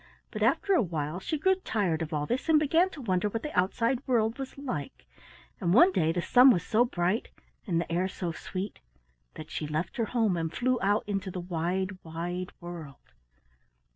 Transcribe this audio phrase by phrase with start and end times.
[0.31, 3.43] But after a while she grew tired of all this and began to wonder what
[3.43, 5.05] the outside world was like,
[5.59, 7.27] and one the day the sun was so bright
[7.67, 8.79] and the air so sweet
[9.35, 13.11] that she left her home and flew out into the wide, wide world.